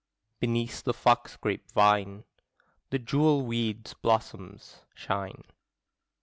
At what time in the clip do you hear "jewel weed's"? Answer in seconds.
2.97-3.93